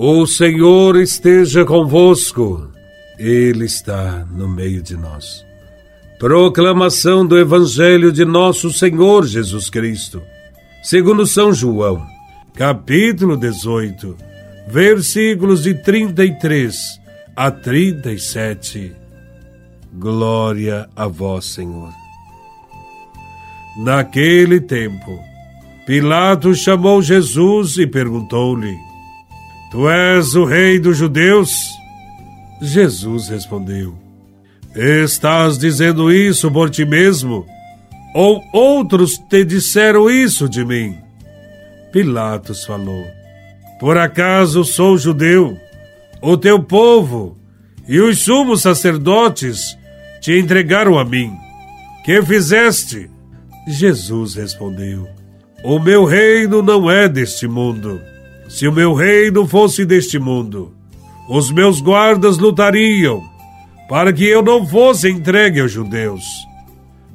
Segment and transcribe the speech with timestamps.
[0.00, 2.70] O Senhor esteja convosco,
[3.18, 5.44] Ele está no meio de nós.
[6.20, 10.22] Proclamação do Evangelho de Nosso Senhor Jesus Cristo,
[10.84, 12.00] segundo São João,
[12.54, 14.16] capítulo 18,
[14.68, 17.00] versículos de 33
[17.34, 18.92] a 37.
[19.94, 21.92] Glória a Vós, Senhor.
[23.78, 25.18] Naquele tempo,
[25.84, 28.87] Pilatos chamou Jesus e perguntou-lhe:
[29.70, 31.50] Tu és o rei dos judeus?
[32.60, 33.94] Jesus respondeu:
[34.74, 37.46] Estás dizendo isso por ti mesmo?
[38.14, 40.96] Ou outros te disseram isso de mim?
[41.92, 43.06] Pilatos falou:
[43.78, 45.56] Por acaso sou judeu?
[46.22, 47.36] O teu povo
[47.86, 49.76] e os sumos sacerdotes
[50.20, 51.32] te entregaram a mim.
[52.04, 53.10] Que fizeste?
[53.66, 55.06] Jesus respondeu:
[55.62, 58.00] O meu reino não é deste mundo.
[58.48, 60.74] Se o meu reino fosse deste mundo,
[61.28, 63.22] os meus guardas lutariam
[63.88, 66.24] para que eu não fosse entregue aos judeus.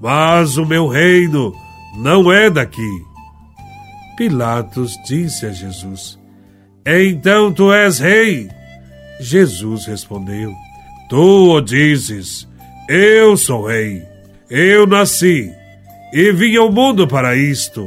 [0.00, 1.52] Mas o meu reino
[1.96, 2.90] não é daqui.
[4.16, 6.18] Pilatos disse a Jesus:
[6.86, 8.48] Então tu és rei?
[9.20, 10.52] Jesus respondeu:
[11.10, 12.48] Tu o dizes,
[12.88, 14.02] eu sou rei.
[14.50, 15.52] Eu nasci
[16.12, 17.86] e vim ao mundo para isto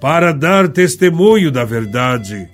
[0.00, 2.48] para dar testemunho da verdade.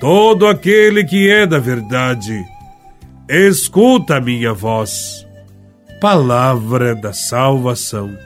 [0.00, 2.44] Todo aquele que é da verdade,
[3.28, 5.26] escuta a minha voz.
[6.00, 8.16] Palavra da salvação.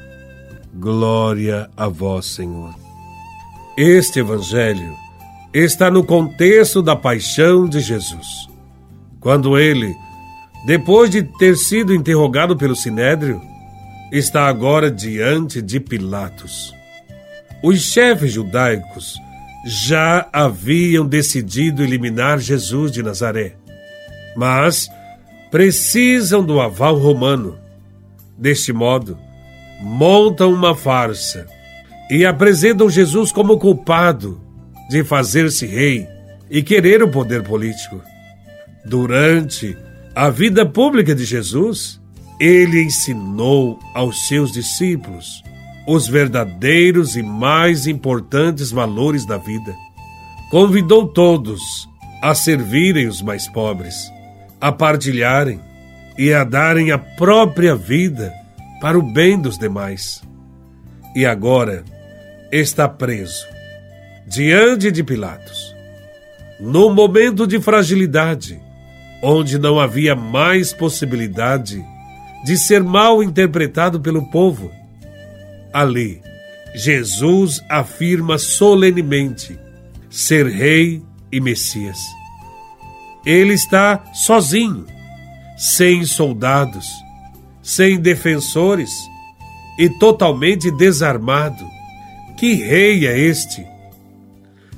[0.75, 2.75] Glória a vós, Senhor.
[3.77, 4.95] Este evangelho
[5.55, 8.49] está no contexto da paixão de Jesus.
[9.21, 9.95] Quando ele,
[10.67, 13.41] depois de ter sido interrogado pelo sinédrio,
[14.13, 16.80] está agora diante de Pilatos
[17.63, 19.15] os chefes judaicos
[19.65, 23.57] já haviam decidido eliminar Jesus de Nazaré,
[24.37, 24.89] mas
[25.51, 27.59] precisam do aval romano.
[28.39, 29.19] Deste modo,
[29.81, 31.47] montam uma farsa
[32.11, 34.41] e apresentam Jesus como culpado
[34.89, 36.09] de fazer-se rei
[36.49, 38.01] e querer o poder político.
[38.85, 39.77] Durante
[40.15, 42.01] a vida pública de Jesus,
[42.41, 45.43] ele ensinou aos seus discípulos
[45.93, 49.75] os verdadeiros e mais importantes valores da vida.
[50.49, 51.61] Convidou todos
[52.23, 53.97] a servirem os mais pobres,
[54.61, 55.59] a partilharem
[56.17, 58.33] e a darem a própria vida
[58.81, 60.23] para o bem dos demais.
[61.17, 61.85] E agora
[62.53, 63.45] está preso
[64.29, 65.75] diante de Pilatos,
[66.61, 68.61] num momento de fragilidade,
[69.21, 71.85] onde não havia mais possibilidade
[72.45, 74.71] de ser mal interpretado pelo povo
[75.73, 76.21] Ali,
[76.75, 79.59] Jesus afirma solenemente
[80.09, 81.99] ser Rei e Messias.
[83.25, 84.87] Ele está sozinho,
[85.57, 86.87] sem soldados,
[87.63, 88.91] sem defensores
[89.79, 91.65] e totalmente desarmado.
[92.39, 93.67] Que rei é este?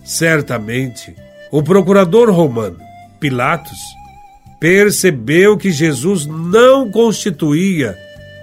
[0.04, 1.14] Certamente,
[1.50, 2.78] o procurador romano,
[3.20, 3.78] Pilatos,
[4.58, 7.96] percebeu que Jesus não constituía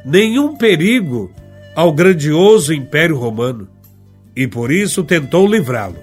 [0.06, 1.32] nenhum perigo
[1.80, 3.70] ao grandioso Império Romano
[4.36, 5.96] e por isso tentou livrá-lo.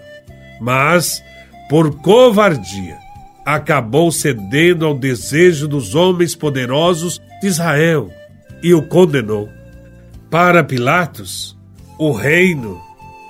[0.58, 1.22] Mas,
[1.68, 2.96] por covardia,
[3.44, 8.10] acabou cedendo ao desejo dos homens poderosos de Israel
[8.62, 9.50] e o condenou.
[10.30, 11.54] Para Pilatos,
[11.98, 12.80] o reino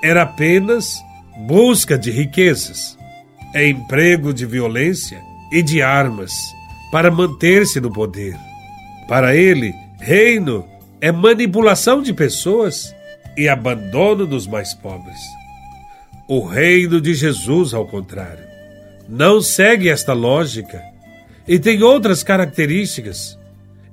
[0.01, 1.03] era apenas
[1.49, 2.97] busca de riquezas,
[3.57, 5.21] é emprego de violência
[5.51, 6.33] e de armas
[6.93, 8.37] para manter-se no poder.
[9.09, 10.65] Para ele, reino
[11.01, 12.95] é manipulação de pessoas
[13.37, 15.21] e abandono dos mais pobres.
[16.29, 18.45] O reino de Jesus, ao contrário,
[19.09, 20.83] não segue esta lógica
[21.47, 23.39] e tem outras características.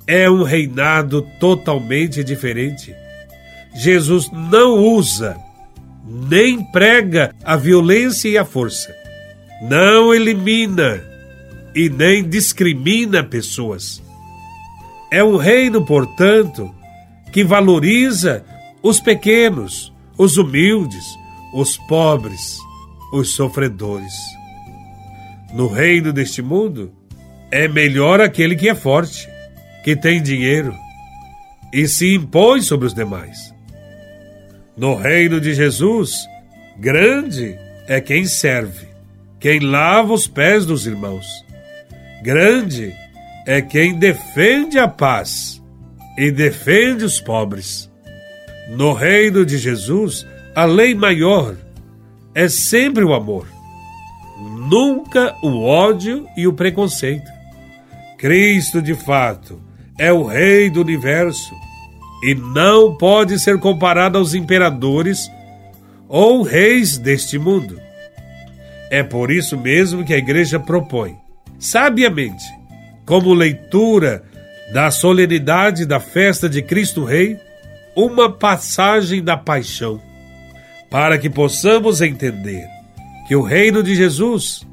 [0.08, 2.96] É um reinado totalmente diferente.
[3.76, 5.38] Jesus não usa
[6.06, 8.94] nem prega a violência e a força.
[9.62, 11.02] Não elimina
[11.74, 14.02] e nem discrimina pessoas.
[15.12, 16.74] É um reino, portanto,
[17.34, 18.46] que valoriza
[18.84, 21.04] os pequenos, os humildes,
[21.52, 22.60] os pobres,
[23.12, 24.14] os sofredores.
[25.52, 26.94] No reino deste mundo,
[27.52, 29.28] é melhor aquele que é forte,
[29.84, 30.76] que tem dinheiro
[31.74, 33.52] e se impõe sobre os demais.
[34.78, 36.28] No reino de Jesus,
[36.78, 37.58] grande
[37.88, 38.88] é quem serve,
[39.40, 41.26] quem lava os pés dos irmãos.
[42.22, 42.94] Grande
[43.48, 45.63] é quem defende a paz
[46.18, 47.90] e defende os pobres.
[48.70, 50.26] No reino de Jesus,
[50.56, 51.56] a lei maior
[52.34, 53.48] é sempre o amor.
[54.70, 57.30] nunca o ódio e o preconceito.
[58.18, 59.62] Cristo, de fato,
[60.00, 61.54] é o Rei do universo
[62.24, 65.30] e não pode ser comparado aos imperadores
[66.08, 67.80] ou reis deste mundo.
[68.90, 71.18] É por isso mesmo que a Igreja propõe,
[71.60, 72.44] sabiamente,
[73.06, 74.24] como leitura
[74.74, 77.38] da solenidade da festa de Cristo Rei,
[77.96, 80.02] uma passagem da paixão,
[80.90, 82.68] para que possamos entender
[83.28, 84.66] que o reino de Jesus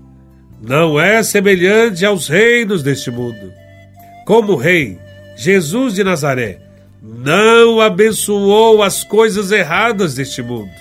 [0.58, 3.52] não é semelhante aos reinos deste mundo.
[4.25, 4.99] Como rei,
[5.37, 6.61] Jesus de Nazaré
[7.02, 10.73] não abençoou as coisas erradas deste mundo.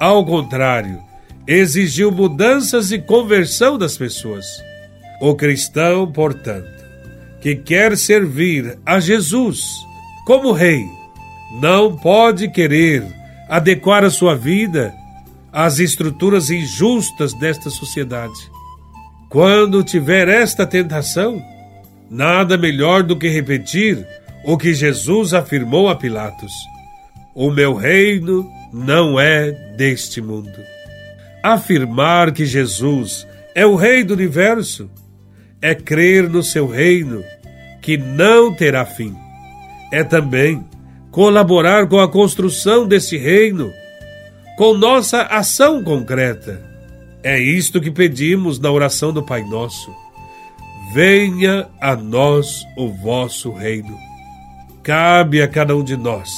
[0.00, 1.00] Ao contrário,
[1.46, 4.44] exigiu mudanças e conversão das pessoas.
[5.20, 6.75] O cristão, portanto,
[7.46, 9.86] que quer servir a Jesus
[10.26, 10.84] como rei,
[11.60, 13.06] não pode querer
[13.48, 14.92] adequar a sua vida
[15.52, 18.50] às estruturas injustas desta sociedade.
[19.28, 21.40] Quando tiver esta tentação,
[22.10, 24.04] nada melhor do que repetir
[24.44, 26.52] o que Jesus afirmou a Pilatos:
[27.32, 30.50] O meu reino não é deste mundo.
[31.44, 34.90] Afirmar que Jesus é o Rei do universo
[35.60, 37.24] é crer no seu reino,
[37.86, 39.16] que não terá fim.
[39.90, 40.62] É também
[41.10, 43.72] colaborar com a construção desse reino,
[44.58, 46.60] com nossa ação concreta.
[47.22, 49.90] É isto que pedimos na oração do Pai Nosso.
[50.92, 53.96] Venha a nós o vosso reino
[54.86, 56.30] cabe a cada um de nós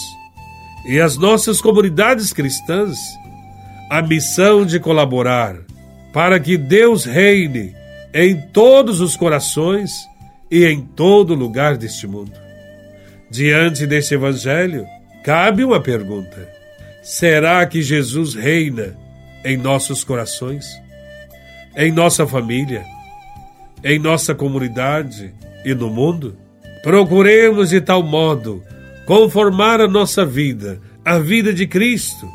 [0.87, 2.97] e às nossas comunidades cristãs
[3.91, 5.55] a missão de colaborar
[6.15, 7.75] para que Deus reine
[8.15, 9.91] em todos os corações
[10.51, 12.33] e em todo lugar deste mundo.
[13.31, 14.87] Diante deste Evangelho,
[15.25, 16.49] cabe uma pergunta:
[17.03, 18.97] será que Jesus reina
[19.45, 20.67] em nossos corações?
[21.77, 22.85] Em nossa família?
[23.85, 25.33] Em nossa comunidade
[25.65, 26.37] e no mundo?
[26.83, 28.63] Procuremos de tal modo
[29.07, 32.29] conformar a nossa vida à vida de Cristo,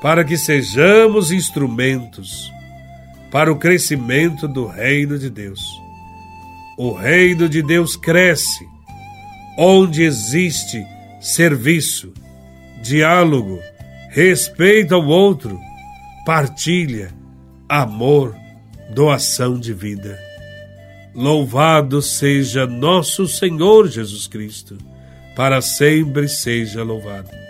[0.00, 2.50] para que sejamos instrumentos
[3.30, 5.81] para o crescimento do reino de Deus.
[6.78, 8.66] O reino de Deus cresce
[9.56, 10.86] onde existe
[11.20, 12.12] serviço,
[12.82, 13.60] diálogo,
[14.10, 15.58] respeito ao outro,
[16.24, 17.12] partilha,
[17.68, 18.34] amor,
[18.94, 20.18] doação de vida.
[21.14, 24.78] Louvado seja nosso Senhor Jesus Cristo,
[25.36, 27.41] para sempre seja louvado.